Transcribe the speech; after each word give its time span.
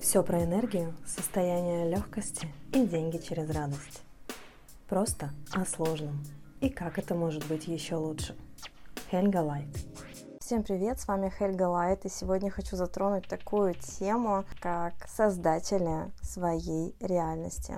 Все 0.00 0.22
про 0.22 0.42
энергию, 0.42 0.94
состояние 1.06 1.90
легкости 1.90 2.48
и 2.72 2.86
деньги 2.86 3.18
через 3.18 3.50
радость. 3.50 4.00
Просто 4.88 5.28
о 5.52 5.66
сложном. 5.66 6.24
И 6.62 6.70
как 6.70 6.98
это 6.98 7.14
может 7.14 7.46
быть 7.46 7.68
еще 7.68 7.96
лучше. 7.96 8.34
Хельга 9.10 9.42
Лайт. 9.42 9.68
Всем 10.40 10.62
привет, 10.62 10.98
с 10.98 11.06
вами 11.06 11.30
Хельга 11.38 11.68
Лайт, 11.68 12.06
и 12.06 12.08
сегодня 12.08 12.50
хочу 12.50 12.76
затронуть 12.76 13.28
такую 13.28 13.74
тему, 13.74 14.44
как 14.60 14.94
создатели 15.06 16.10
своей 16.22 16.96
реальности. 17.00 17.74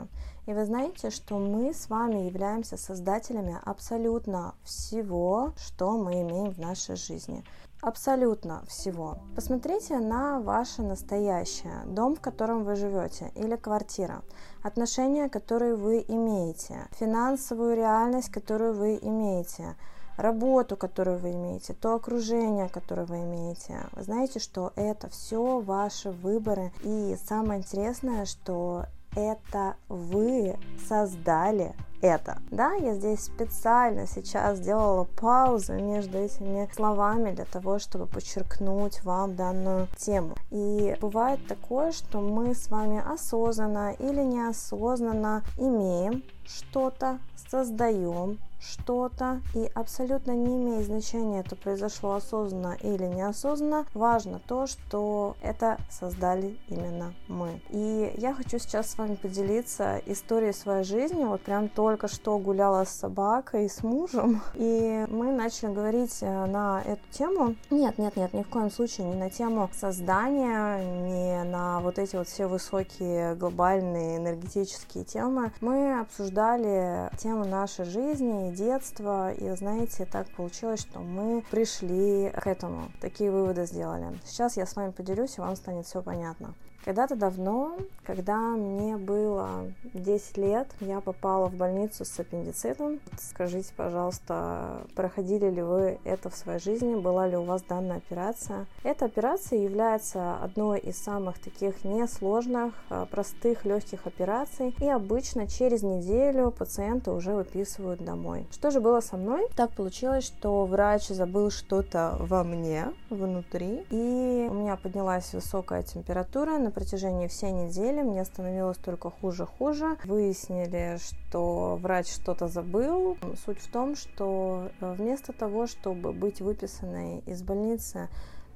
И 0.47 0.55
вы 0.55 0.65
знаете, 0.65 1.11
что 1.11 1.39
мы 1.39 1.75
с 1.75 1.89
вами 1.89 2.21
являемся 2.21 2.77
создателями 2.77 3.59
абсолютно 3.65 4.55
всего, 4.63 5.55
что 5.57 5.99
мы 5.99 6.23
имеем 6.23 6.53
в 6.53 6.59
нашей 6.59 6.95
жизни 6.95 7.45
абсолютно 7.83 8.65
всего. 8.67 9.19
Посмотрите 9.35 9.99
на 9.99 10.41
ваше 10.41 10.83
настоящее, 10.83 11.83
дом, 11.85 12.15
в 12.17 12.21
котором 12.21 12.65
вы 12.65 12.77
живете, 12.77 13.31
или 13.35 13.57
квартира, 13.57 14.23
отношения, 14.63 15.29
которые 15.29 15.75
вы 15.75 16.05
имеете, 16.07 16.87
финансовую 16.93 17.77
реальность, 17.77 18.31
которую 18.31 18.75
вы 18.75 18.99
имеете, 19.03 19.75
работу, 20.17 20.77
которую 20.77 21.19
вы 21.19 21.33
имеете, 21.33 21.75
то 21.75 21.95
окружение, 21.95 22.69
которое 22.69 23.05
вы 23.05 23.23
имеете. 23.23 23.87
Вы 23.93 24.03
знаете, 24.03 24.39
что 24.39 24.73
это 24.77 25.09
все 25.09 25.61
ваши 25.61 26.11
выборы. 26.11 26.73
И 26.83 27.17
самое 27.27 27.61
интересное, 27.61 28.25
что 28.27 28.87
это 29.15 29.77
вы 29.89 30.57
создали 30.89 31.75
это. 32.03 32.39
Да, 32.51 32.73
я 32.75 32.95
здесь 32.95 33.25
специально 33.25 34.07
сейчас 34.07 34.59
сделала 34.59 35.05
паузу 35.05 35.75
между 35.75 36.19
этими 36.19 36.69
словами 36.75 37.33
для 37.33 37.45
того, 37.45 37.79
чтобы 37.79 38.07
подчеркнуть 38.07 39.03
вам 39.05 39.37
данную 39.37 39.87
тему. 39.97 40.35
И 40.51 40.97
бывает 41.01 41.47
такое, 41.47 41.93
что 41.93 42.21
мы 42.21 42.55
с 42.55 42.69
вами 42.69 43.01
осознанно 43.01 43.93
или 43.93 44.23
неосознанно 44.23 45.45
имеем 45.57 46.23
что-то, 46.45 47.21
создаем 47.49 48.39
что-то, 48.63 49.41
и 49.55 49.71
абсолютно 49.75 50.33
не 50.33 50.57
имеет 50.57 50.87
значения, 50.87 51.41
это 51.41 51.57
произошло 51.57 52.15
осознанно 52.15 52.77
или 52.81 53.05
неосознанно, 53.05 53.87
важно 53.95 54.41
то, 54.47 54.67
что 54.67 55.37
это 55.43 55.79
создали 55.91 56.57
именно 56.69 57.15
мы. 57.29 57.61
И 57.71 58.15
я 58.17 58.35
хочу 58.35 58.59
сейчас 58.59 58.91
с 58.91 58.99
вами 58.99 59.17
поделиться 59.17 60.01
историей 60.07 60.53
своей 60.53 60.85
жизни, 60.85 61.25
вот 61.25 61.43
прям 61.43 61.69
только 61.69 62.09
что 62.09 62.39
гуляла 62.39 62.85
с 62.85 62.91
собакой, 62.91 63.69
с 63.69 63.83
мужем, 63.83 64.43
и 64.55 65.05
мы 65.09 65.33
начали 65.33 65.73
говорить 65.73 66.19
э, 66.21 66.47
на 66.47 66.83
эту 66.83 67.03
тему. 67.11 67.57
Нет, 67.71 67.99
нет, 67.99 68.17
нет, 68.17 68.33
ни 68.33 68.43
в 68.43 68.49
коем 68.49 68.71
случае 68.71 69.09
не 69.09 69.17
на 69.17 69.31
тему 69.31 69.69
создания, 69.73 70.83
не 71.03 71.45
на 71.45 71.81
вот 71.81 71.99
эти 71.99 72.17
вот 72.17 72.29
все 72.29 72.47
высокие 72.47 73.35
глобальные 73.35 74.19
энергетические 74.19 75.05
темы. 75.05 75.53
Мы 75.61 76.01
обсуждали 76.01 77.11
тему 77.19 77.45
нашей 77.45 77.85
жизни, 77.85 78.52
детства, 78.53 79.33
и 79.33 79.51
знаете, 79.57 80.07
так 80.07 80.29
получилось, 80.31 80.81
что 80.81 81.01
мы 81.01 81.43
пришли 81.51 82.31
к 82.31 82.47
этому, 82.47 82.91
такие 83.01 83.31
выводы 83.31 83.67
сделали. 83.67 84.19
Сейчас 84.25 84.57
я 84.57 84.67
с 84.67 84.77
вами 84.77 84.91
поделюсь, 84.91 85.39
и 85.39 85.41
вам 85.41 85.57
станет 85.57 85.87
все 85.87 86.03
понятно. 86.03 86.55
Когда-то 86.85 87.15
давно, 87.15 87.77
когда 88.05 88.39
мне 88.57 88.97
было 88.97 89.73
10 89.95 90.37
лет, 90.37 90.69
я 90.81 91.01
попала 91.01 91.49
в 91.49 91.55
больницу 91.55 92.05
с 92.05 92.19
аппендицитом. 92.19 92.99
Скажите, 93.21 93.73
пожалуйста, 93.77 94.83
проходили 94.97 95.49
ли 95.49 95.63
вы 95.63 95.99
это 96.05 96.29
в 96.29 96.35
своей 96.35 96.59
жизни? 96.59 96.97
Была 96.97 97.29
ли 97.29 97.37
у 97.37 97.45
вас 97.45 97.63
данная 97.63 97.99
операция? 97.99 98.67
Эта 98.83 99.05
операция 99.05 99.61
является 99.61 100.37
одной 100.37 100.81
из 100.81 100.99
самых 100.99 101.39
таких 101.39 101.85
несложных, 101.85 102.75
а, 102.91 103.07
простых, 103.07 103.65
легких 103.65 104.07
операций. 104.09 104.75
И 104.81 104.89
обычно 104.89 105.47
через 105.47 105.85
неделю 105.85 106.51
пациента 106.51 107.13
уже 107.13 107.33
выписывают 107.33 108.05
домой. 108.05 108.47
Что 108.51 108.73
же 108.73 108.81
было 108.81 109.01
со 109.01 109.17
мной? 109.17 109.47
Так 109.55 109.71
получилось, 109.71 110.25
что 110.25 110.65
врач 110.67 111.09
забыл 111.09 111.51
что-то 111.51 112.17
во 112.19 112.43
мне, 112.43 112.93
внутри. 113.09 113.85
И 113.91 114.49
у 114.51 114.55
меня 114.55 114.75
поднялась 114.75 115.33
высокая 115.33 115.85
температура 115.85 116.59
протяжении 116.73 117.29
всей 117.29 117.53
недели 117.53 118.03
мне 118.03 118.25
становилось 118.25 118.79
только 118.79 119.11
хуже-хуже. 119.11 119.97
Выяснили, 120.05 120.99
что 120.99 121.77
врач 121.81 122.13
что-то 122.13 122.49
забыл. 122.49 123.17
Суть 123.45 123.61
в 123.61 123.71
том, 123.71 123.95
что 123.95 124.71
э, 124.81 124.95
вместо 124.95 125.33
того, 125.33 125.67
чтобы 125.67 126.13
быть 126.13 126.41
выписанной 126.41 127.21
из 127.27 127.43
больницы 127.43 128.09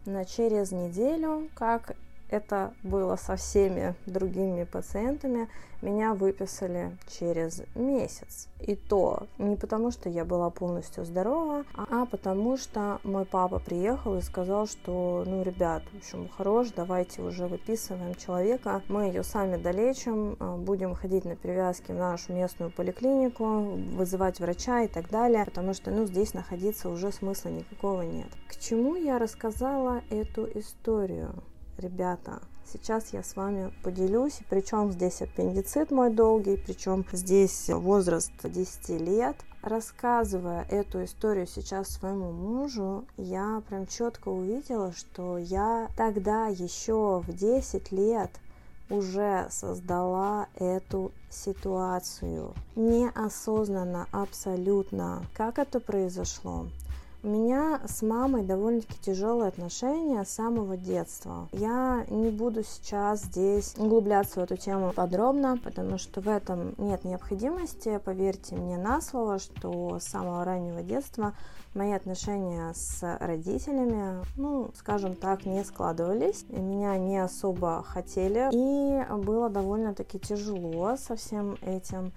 на 0.04 0.25
через 0.25 0.72
неделю, 0.72 1.49
как 1.54 1.97
это 2.29 2.73
было 2.83 3.17
со 3.17 3.37
всеми 3.37 3.95
другими 4.07 4.65
пациентами, 4.65 5.49
меня 5.83 6.15
выписали 6.15 6.97
через 7.19 7.63
месяц. 7.75 8.49
И 8.61 8.75
то 8.75 9.27
не 9.39 9.57
потому, 9.57 9.91
что 9.91 10.09
я 10.09 10.25
была 10.25 10.51
полностью 10.51 11.05
здорова, 11.05 11.65
а 11.75 12.07
потому 12.07 12.57
что 12.57 12.99
мой 13.05 13.25
папа 13.25 13.59
приехал 13.59 14.17
и 14.17 14.23
сказал, 14.23 14.67
что, 14.67 15.25
ну, 15.27 15.43
ребят, 15.43 15.83
в 15.93 15.99
общем, 15.99 16.29
хорош, 16.37 16.69
давайте 16.75 17.23
уже 17.23 17.47
выписываем 17.47 18.15
человека, 18.15 18.83
мы 18.89 19.05
ее 19.05 19.23
сами 19.23 19.57
долечим, 19.57 20.37
а, 20.41 20.57
будем 20.57 20.95
ходить 20.95 21.25
на 21.25 21.37
перевязки 21.37 21.93
в 21.93 21.97
нашу 21.97 22.33
местную 22.33 22.71
поликлинику, 22.71 23.45
вызывать 23.95 24.41
врача 24.41 24.83
и 24.83 24.89
так 24.89 25.11
далее, 25.11 25.45
потому 25.45 25.75
что, 25.75 25.91
ну, 25.91 26.07
здесь 26.07 26.35
находиться 26.35 26.89
уже 26.89 27.13
смысла 27.13 27.51
никакого 27.51 28.03
нет. 28.03 28.29
К 28.49 28.57
чему 28.59 28.97
я 28.97 29.19
рассказала 29.19 30.03
эту 30.11 30.47
историю? 30.59 31.35
Ребята, 31.79 32.41
сейчас 32.65 33.13
я 33.13 33.23
с 33.23 33.37
вами 33.37 33.73
поделюсь, 33.83 34.41
причем 34.49 34.93
здесь 34.93 35.23
аппендицит 35.23 35.91
мой 35.91 36.11
долгий, 36.11 36.57
причем 36.57 37.05
здесь 37.13 37.69
возраст 37.69 38.33
10 38.43 39.01
лет. 39.01 39.37
Рассказывая 39.63 40.65
эту 40.71 41.05
историю 41.05 41.47
сейчас 41.47 41.89
своему 41.89 42.31
мужу, 42.31 43.05
я 43.17 43.63
прям 43.69 43.87
четко 43.87 44.29
увидела, 44.29 44.93
что 44.93 45.39
я 45.39 45.89
тогда 45.97 46.47
еще 46.47 47.23
в 47.27 47.33
10 47.33 47.91
лет 47.91 48.31
уже 48.91 49.49
создала 49.51 50.47
эту 50.55 51.13
ситуацию. 51.31 52.55
Неосознанно 52.77 54.07
абсолютно. 54.13 55.27
Как 55.35 55.59
это 55.59 55.81
произошло? 55.81 56.67
У 57.27 57.29
меня 57.29 57.81
с 57.85 58.03
мамой 58.03 58.45
довольно-таки 58.45 59.01
тяжелые 59.01 59.49
отношения 59.49 60.25
с 60.25 60.31
самого 60.31 60.77
детства. 60.77 61.49
Я 61.51 62.07
не 62.09 62.31
буду 62.31 62.63
сейчас 62.63 63.23
здесь 63.23 63.75
углубляться 63.77 64.39
в 64.39 64.45
эту 64.45 64.57
тему 64.57 64.93
подробно, 64.95 65.59
потому 65.59 65.99
что 65.99 66.21
в 66.21 66.29
этом 66.29 66.77
нет 66.79 67.03
необходимости. 67.03 68.01
Поверьте 68.05 68.55
мне 68.55 68.79
на 68.79 69.01
слово, 69.01 69.41
что 69.41 69.99
с 69.99 70.05
самого 70.05 70.45
раннего 70.45 70.85
детства 70.85 71.33
мои 71.75 71.91
отношения 71.91 72.73
с 72.75 73.03
родителями, 73.19 74.25
ну, 74.37 74.71
скажем 74.77 75.17
так, 75.17 75.47
не 75.47 75.65
складывались. 75.65 76.47
Меня 76.49 76.97
не 76.97 77.19
особо 77.19 77.83
хотели. 77.83 78.51
И 78.53 79.05
было 79.25 79.51
довольно-таки 79.51 80.21
тяжело 80.21 80.97
со 80.97 81.17
всем 81.17 81.57
этим. 81.61 82.13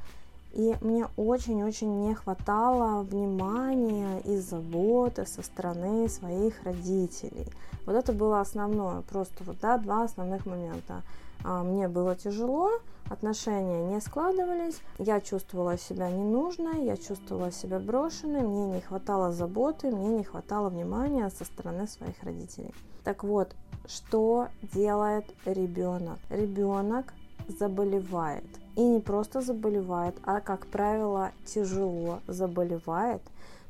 И 0.53 0.75
мне 0.81 1.07
очень-очень 1.15 2.07
не 2.07 2.15
хватало 2.15 3.03
внимания 3.03 4.19
и 4.25 4.37
заботы 4.37 5.25
со 5.25 5.43
стороны 5.43 6.09
своих 6.09 6.63
родителей. 6.63 7.47
Вот 7.85 7.95
это 7.95 8.13
было 8.13 8.41
основное, 8.41 9.01
просто 9.01 9.43
вот, 9.43 9.57
да, 9.61 9.77
два 9.77 10.03
основных 10.03 10.45
момента. 10.45 11.03
А, 11.43 11.63
мне 11.63 11.87
было 11.87 12.15
тяжело, 12.15 12.69
отношения 13.09 13.83
не 13.85 14.01
складывались, 14.01 14.81
я 14.97 15.21
чувствовала 15.21 15.77
себя 15.77 16.09
ненужной, 16.09 16.85
я 16.85 16.97
чувствовала 16.97 17.51
себя 17.51 17.79
брошенной, 17.79 18.41
мне 18.41 18.67
не 18.67 18.81
хватало 18.81 19.31
заботы, 19.31 19.89
мне 19.89 20.09
не 20.09 20.23
хватало 20.23 20.69
внимания 20.69 21.29
со 21.29 21.45
стороны 21.45 21.87
своих 21.87 22.21
родителей. 22.23 22.73
Так 23.03 23.23
вот, 23.23 23.55
что 23.87 24.49
делает 24.73 25.25
ребенок? 25.45 26.19
Ребенок 26.29 27.13
заболевает. 27.47 28.45
И 28.79 28.81
не 28.81 29.01
просто 29.01 29.41
заболевает, 29.41 30.15
а, 30.23 30.39
как 30.39 30.65
правило, 30.67 31.33
тяжело 31.43 32.21
заболевает, 32.27 33.21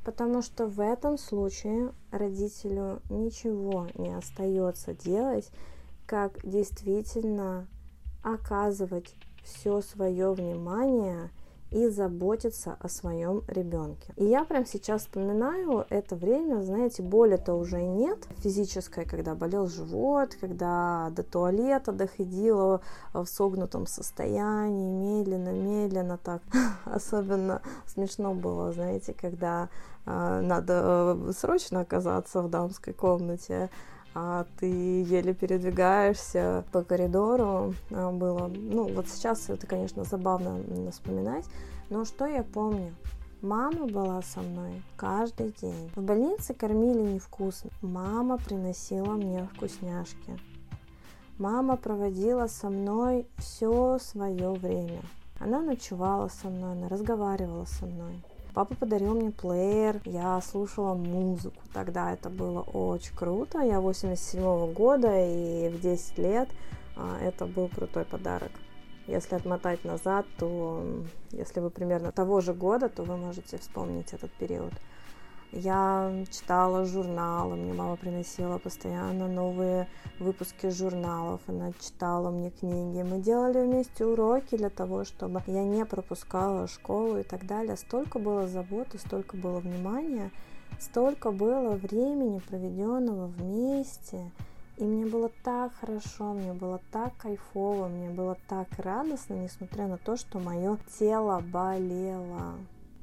потому 0.06 0.44
что 0.44 0.68
в 0.68 0.80
этом 0.80 1.18
случае 1.18 1.94
родителю 2.12 3.02
ничего 3.10 3.88
не 3.96 4.16
остается 4.16 4.94
делать, 4.94 5.50
как 6.06 6.34
действительно 6.44 7.66
оказывать 8.22 9.16
все 9.44 9.82
свое 9.82 10.32
внимание 10.32 11.32
и 11.72 11.88
заботиться 11.88 12.78
о 12.80 12.90
своем 12.90 13.44
ребенке. 13.48 14.14
И 14.16 14.26
я 14.26 14.44
прям 14.44 14.66
сейчас 14.66 15.02
вспоминаю 15.02 15.86
это 15.90 16.16
время, 16.16 16.62
знаете, 16.64 17.04
боли-то 17.04 17.54
уже 17.54 17.82
нет 17.82 18.28
физической, 18.38 19.06
когда 19.06 19.36
болел 19.36 19.68
живот, 19.68 20.36
когда 20.40 21.10
до 21.12 21.24
туалета 21.24 21.92
доходила 21.92 22.82
в 23.14 23.26
согнутом 23.26 23.86
состоянии, 23.86 24.92
медленно-медленно 24.92 26.18
так. 26.18 26.42
Особенно 26.86 27.62
смешно 27.86 28.34
было, 28.34 28.74
знаете, 28.74 29.14
когда 29.14 29.70
э, 30.06 30.42
надо 30.42 31.18
срочно 31.38 31.82
оказаться 31.82 32.42
в 32.42 32.50
дамской 32.50 32.94
комнате, 32.94 33.70
а 34.14 34.46
ты 34.60 34.68
еле 35.04 35.34
передвигаешься 35.34 36.64
по 36.72 36.84
коридору. 36.84 37.74
А, 37.92 38.12
было, 38.12 38.48
ну, 38.48 38.94
вот 38.94 39.08
сейчас 39.08 39.50
это, 39.50 39.68
конечно, 39.68 40.04
забавно 40.04 40.60
вспоминать, 40.92 41.46
но 41.90 42.06
что 42.06 42.26
я 42.26 42.44
помню? 42.44 42.94
Мама 43.42 43.88
была 43.88 44.22
со 44.22 44.42
мной 44.42 44.82
каждый 44.98 45.54
день. 45.62 45.90
В 45.96 46.02
больнице 46.02 46.54
кормили 46.54 47.14
невкусно. 47.14 47.70
Мама 47.82 48.38
приносила 48.38 49.14
мне 49.14 49.48
вкусняшки. 49.56 50.38
Мама 51.38 51.78
проводила 51.78 52.48
со 52.48 52.70
мной 52.70 53.26
все 53.38 53.98
свое 54.02 54.52
время. 54.52 55.00
Она 55.40 55.62
ночевала 55.62 56.28
со 56.28 56.50
мной, 56.50 56.74
она 56.74 56.90
разговаривала 56.90 57.64
со 57.64 57.86
мной. 57.86 58.22
Папа 58.60 58.76
подарил 58.76 59.16
мне 59.16 59.32
плеер, 59.32 60.02
я 60.04 60.42
слушала 60.42 60.94
музыку. 60.94 61.62
Тогда 61.72 62.12
это 62.12 62.30
было 62.30 62.60
очень 62.60 63.16
круто. 63.16 63.60
Я 63.60 63.80
87 63.80 64.42
-го 64.42 64.74
года, 64.74 65.08
и 65.16 65.70
в 65.70 65.80
10 65.80 66.18
лет 66.18 66.50
а, 66.98 67.18
это 67.22 67.46
был 67.46 67.70
крутой 67.70 68.04
подарок. 68.04 68.52
Если 69.08 69.36
отмотать 69.36 69.86
назад, 69.86 70.26
то 70.38 70.84
если 71.32 71.62
вы 71.62 71.70
примерно 71.70 72.12
того 72.12 72.42
же 72.42 72.54
года, 72.54 72.90
то 72.90 73.04
вы 73.04 73.16
можете 73.16 73.58
вспомнить 73.58 74.12
этот 74.12 74.34
период. 74.34 74.74
Я 75.52 76.12
читала 76.30 76.86
журналы, 76.86 77.56
мне 77.56 77.74
мама 77.74 77.96
приносила 77.96 78.60
постоянно 78.60 79.28
новые 79.28 79.88
выпуски 80.20 80.70
журналов, 80.70 81.42
она 81.48 81.72
читала 81.80 82.30
мне 82.30 82.52
книги. 82.52 83.02
Мы 83.02 83.20
делали 83.20 83.66
вместе 83.66 84.06
уроки 84.06 84.58
для 84.58 84.70
того, 84.70 85.06
чтобы 85.06 85.42
я 85.48 85.64
не 85.64 85.86
пропускала 85.86 86.68
школу 86.68 87.18
и 87.18 87.24
так 87.24 87.48
далее. 87.48 87.78
Столько 87.78 88.20
было 88.20 88.48
заботы, 88.48 89.00
столько 89.00 89.38
было 89.38 89.60
внимания, 89.60 90.30
столько 90.80 91.32
было 91.32 91.72
времени, 91.72 92.40
проведенного 92.48 93.26
вместе. 93.26 94.32
И 94.78 94.84
мне 94.84 95.08
было 95.08 95.32
так 95.44 95.74
хорошо, 95.74 96.34
мне 96.34 96.54
было 96.54 96.80
так 96.92 97.18
кайфово, 97.18 97.88
мне 97.88 98.12
было 98.12 98.38
так 98.48 98.68
радостно, 98.78 99.34
несмотря 99.34 99.88
на 99.88 99.98
то, 99.98 100.16
что 100.16 100.40
мое 100.40 100.78
тело 101.00 101.42
болело. 101.42 102.54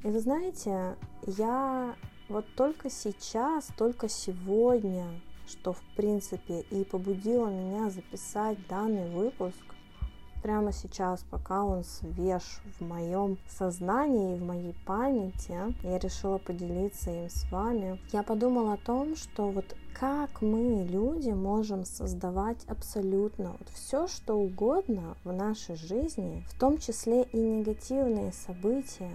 И 0.04 0.08
вы 0.08 0.20
знаете, 0.20 0.96
я 1.26 1.96
вот 2.28 2.44
только 2.56 2.90
сейчас, 2.90 3.68
только 3.76 4.08
сегодня, 4.08 5.06
что 5.48 5.72
в 5.72 5.82
принципе 5.96 6.60
и 6.70 6.84
побудило 6.84 7.48
меня 7.48 7.90
записать 7.90 8.58
данный 8.68 9.08
выпуск, 9.10 9.56
прямо 10.42 10.72
сейчас, 10.72 11.24
пока 11.28 11.64
он 11.64 11.82
свеж 11.82 12.60
в 12.78 12.84
моем 12.84 13.36
сознании 13.48 14.36
и 14.36 14.38
в 14.38 14.44
моей 14.44 14.74
памяти, 14.84 15.56
я 15.82 15.98
решила 15.98 16.38
поделиться 16.38 17.10
им 17.10 17.28
с 17.28 17.50
вами. 17.50 18.00
Я 18.12 18.22
подумала 18.22 18.74
о 18.74 18.76
том, 18.76 19.16
что 19.16 19.50
вот 19.50 19.76
как 19.98 20.42
мы, 20.42 20.84
люди, 20.84 21.30
можем 21.30 21.84
создавать 21.84 22.64
абсолютно 22.68 23.56
вот 23.58 23.68
все, 23.74 24.06
что 24.06 24.34
угодно 24.34 25.16
в 25.24 25.32
нашей 25.32 25.74
жизни, 25.74 26.44
в 26.48 26.58
том 26.58 26.78
числе 26.78 27.22
и 27.32 27.38
негативные 27.38 28.32
события, 28.32 29.10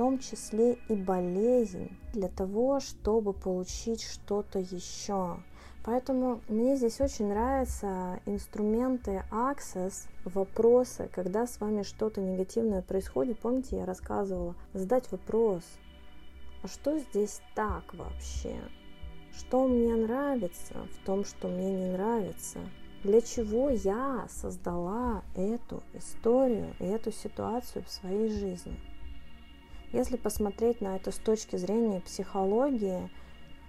том 0.00 0.18
числе 0.18 0.78
и 0.88 0.94
болезнь, 0.94 1.90
для 2.14 2.28
того, 2.28 2.80
чтобы 2.80 3.34
получить 3.34 4.02
что-то 4.02 4.58
еще. 4.58 5.36
Поэтому 5.84 6.40
мне 6.48 6.74
здесь 6.76 7.02
очень 7.02 7.28
нравятся 7.28 8.18
инструменты 8.24 9.22
Access, 9.30 10.08
вопросы, 10.24 11.10
когда 11.12 11.46
с 11.46 11.60
вами 11.60 11.82
что-то 11.82 12.22
негативное 12.22 12.80
происходит. 12.80 13.40
Помните, 13.40 13.76
я 13.76 13.84
рассказывала, 13.84 14.54
задать 14.72 15.12
вопрос, 15.12 15.64
а 16.62 16.68
что 16.68 16.98
здесь 16.98 17.42
так 17.54 17.92
вообще? 17.92 18.56
Что 19.36 19.68
мне 19.68 19.94
нравится 19.96 20.76
в 20.94 21.04
том, 21.04 21.26
что 21.26 21.48
мне 21.48 21.72
не 21.72 21.92
нравится? 21.92 22.60
Для 23.04 23.20
чего 23.20 23.68
я 23.68 24.26
создала 24.30 25.24
эту 25.36 25.82
историю 25.92 26.74
и 26.78 26.84
эту 26.84 27.12
ситуацию 27.12 27.84
в 27.84 27.90
своей 27.90 28.30
жизни? 28.30 28.78
Если 29.92 30.16
посмотреть 30.16 30.80
на 30.80 30.96
это 30.96 31.10
с 31.10 31.16
точки 31.16 31.56
зрения 31.56 32.00
психологии, 32.00 33.10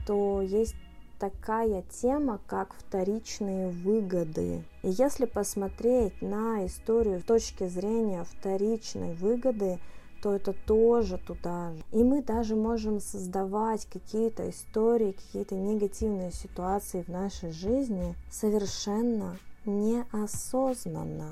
то 0.05 0.41
есть 0.41 0.75
такая 1.19 1.83
тема, 2.01 2.39
как 2.47 2.73
вторичные 2.73 3.69
выгоды. 3.69 4.63
И 4.81 4.89
если 4.89 5.25
посмотреть 5.25 6.21
на 6.21 6.65
историю 6.65 7.19
с 7.19 7.23
точки 7.23 7.67
зрения 7.67 8.23
вторичной 8.23 9.13
выгоды, 9.13 9.79
то 10.21 10.33
это 10.33 10.53
тоже 10.53 11.17
туда 11.17 11.73
же. 11.73 11.83
И 11.91 12.03
мы 12.03 12.21
даже 12.21 12.55
можем 12.55 12.99
создавать 12.99 13.85
какие-то 13.85 14.49
истории, 14.49 15.13
какие-то 15.13 15.55
негативные 15.55 16.31
ситуации 16.31 17.01
в 17.03 17.07
нашей 17.07 17.51
жизни 17.51 18.15
совершенно 18.29 19.37
неосознанно. 19.65 21.29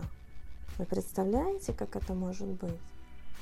Вы 0.78 0.86
представляете, 0.86 1.74
как 1.74 1.96
это 1.96 2.14
может 2.14 2.48
быть? 2.48 2.80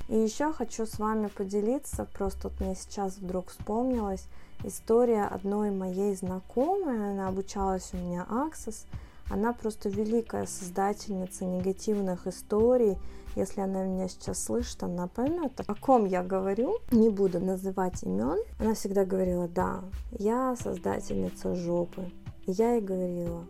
И 0.07 0.17
еще 0.17 0.53
хочу 0.53 0.85
с 0.85 0.99
вами 0.99 1.27
поделиться, 1.27 2.07
просто 2.13 2.49
вот 2.49 2.59
мне 2.59 2.75
сейчас 2.75 3.17
вдруг 3.17 3.49
вспомнилась 3.49 4.27
история 4.63 5.25
одной 5.25 5.71
моей 5.71 6.15
знакомой, 6.15 7.11
она 7.11 7.27
обучалась 7.27 7.89
у 7.93 7.97
меня 7.97 8.25
Access, 8.29 8.85
она 9.29 9.51
просто 9.51 9.89
великая 9.89 10.45
создательница 10.45 11.45
негативных 11.45 12.27
историй. 12.27 12.97
Если 13.35 13.61
она 13.61 13.83
меня 13.83 14.07
сейчас 14.07 14.43
слышит, 14.43 14.81
она 14.81 15.07
поймет, 15.07 15.59
о 15.67 15.75
ком 15.75 16.05
я 16.05 16.23
говорю. 16.23 16.77
Не 16.91 17.09
буду 17.09 17.39
называть 17.39 18.03
имен. 18.03 18.39
Она 18.57 18.73
всегда 18.73 19.05
говорила, 19.05 19.47
да, 19.47 19.83
я 20.11 20.55
создательница 20.55 21.55
жопы. 21.55 22.09
И 22.45 22.51
я 22.53 22.75
ей 22.75 22.81
говорила, 22.81 23.45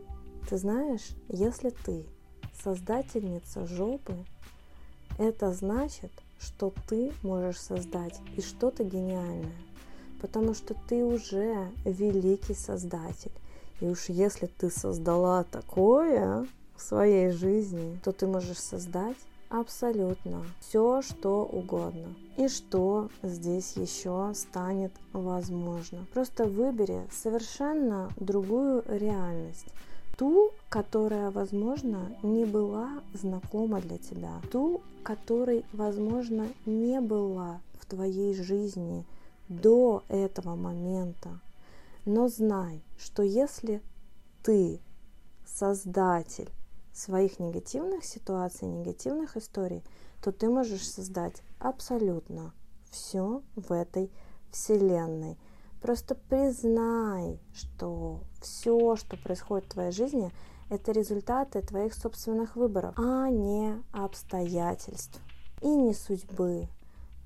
ты 0.50 0.58
знаешь, 0.58 1.08
если 1.30 1.70
ты 1.70 2.06
создательница 2.64 3.66
жопы, 3.66 4.16
это 5.20 5.54
значит, 5.54 6.12
что 6.40 6.74
ты 6.88 7.12
можешь 7.24 7.60
создать 7.60 8.20
и 8.36 8.42
что-то 8.42 8.84
гениальное. 8.84 9.52
Потому 10.22 10.54
что 10.54 10.76
ты 10.88 11.04
уже 11.04 11.70
великий 11.86 12.56
создатель. 12.56 13.32
И 13.80 13.86
уж 13.86 14.10
если 14.10 14.48
ты 14.48 14.72
создала 14.72 15.44
такое 15.44 16.48
в 16.76 16.82
своей 16.82 17.32
жизни, 17.32 18.00
то 18.04 18.12
ты 18.12 18.26
можешь 18.26 18.60
создать 18.60 19.18
абсолютно 19.50 20.44
все, 20.60 21.02
что 21.02 21.46
угодно. 21.46 22.14
И 22.38 22.48
что 22.48 23.10
здесь 23.22 23.74
еще 23.78 24.32
станет 24.34 24.92
возможно. 25.14 26.06
Просто 26.14 26.46
выбери 26.46 27.08
совершенно 27.12 28.10
другую 28.18 28.84
реальность 28.88 29.68
ту, 30.18 30.52
которая, 30.70 31.32
возможно, 31.32 32.16
не 32.24 32.46
была 32.46 33.02
знакома 33.14 33.80
для 33.82 33.98
тебя, 33.98 34.42
ту, 34.52 34.82
которой, 35.04 35.66
возможно, 35.72 36.48
не 36.66 37.00
была 37.00 37.62
в 37.80 37.86
твоей 37.86 38.34
жизни 38.34 39.06
до 39.48 40.04
этого 40.10 40.56
момента. 40.56 41.40
Но 42.06 42.28
знай, 42.28 42.82
что 42.98 43.24
если 43.24 43.82
ты 44.44 44.80
создатель 45.46 46.50
своих 46.94 47.40
негативных 47.40 48.04
ситуаций, 48.04 48.68
негативных 48.68 49.38
историй, 49.38 49.84
то 50.22 50.32
ты 50.32 50.50
можешь 50.50 50.90
создать 50.90 51.42
абсолютно 51.60 52.54
все 52.90 53.42
в 53.56 53.72
этой 53.72 54.12
вселенной. 54.52 55.38
Просто 55.82 56.16
признай, 56.16 57.40
что 57.54 58.22
все, 58.42 58.96
что 58.96 59.16
происходит 59.16 59.66
в 59.66 59.74
твоей 59.74 59.92
жизни, 59.92 60.32
это 60.70 60.92
результаты 60.92 61.62
твоих 61.62 61.94
собственных 61.94 62.56
выборов, 62.56 62.94
а 62.98 63.30
не 63.30 63.82
обстоятельств 63.92 65.20
и 65.62 65.68
не 65.68 65.94
судьбы. 65.94 66.68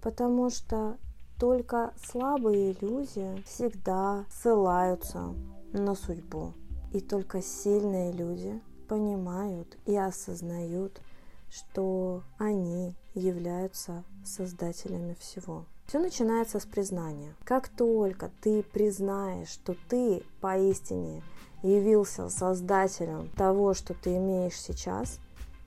Потому 0.02 0.50
что 0.50 0.98
только 1.40 1.94
слабые 2.04 2.76
люди 2.82 3.44
всегда 3.46 4.26
ссылаются 4.30 5.34
на 5.74 5.96
судьбу. 5.96 6.54
И 6.94 7.00
только 7.00 7.42
сильные 7.42 8.12
люди 8.12 8.62
понимают 8.88 9.78
и 9.86 9.96
осознают, 9.96 11.02
что 11.50 12.24
они 12.38 12.96
являются 13.14 14.04
создателями 14.26 15.16
всего. 15.20 15.66
Все 15.92 16.00
начинается 16.00 16.58
с 16.62 16.66
признания. 16.66 17.36
Как 17.44 17.68
только 17.68 18.32
ты 18.40 18.64
признаешь, 18.64 19.50
что 19.50 19.76
ты 19.90 20.24
поистине 20.40 21.22
явился 21.64 22.30
создателем 22.30 23.28
того, 23.36 23.74
что 23.74 23.94
ты 23.94 24.16
имеешь 24.16 24.58
сейчас, 24.58 25.20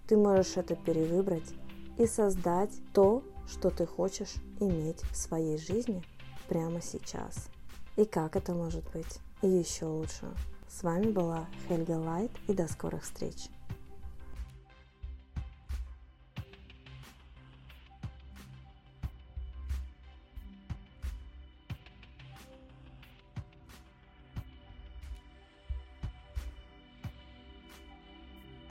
ты 0.09 0.16
можешь 0.16 0.57
это 0.57 0.76
перевыбрать 0.76 1.52
и 1.99 2.07
создать 2.07 2.71
то, 2.95 3.23
что 3.47 3.69
ты 3.69 3.85
хочешь 3.85 4.37
иметь 4.61 5.02
в 5.11 5.14
своей 5.14 5.59
жизни 5.59 6.02
прямо 6.49 6.81
сейчас. 6.81 7.50
И 7.99 8.07
как 8.07 8.35
это 8.35 8.54
может 8.54 8.90
быть? 8.95 9.19
Еще 9.43 9.85
лучше. 9.85 10.25
С 10.71 10.85
вами 10.85 11.11
была 11.11 11.49
Хельга 11.69 11.99
Лайт 11.99 12.31
и 12.49 12.54
до 12.54 12.66
скорых 12.66 13.02
встреч! 13.02 13.50